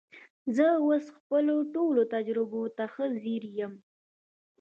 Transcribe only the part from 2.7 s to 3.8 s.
ته ښه ځیر یم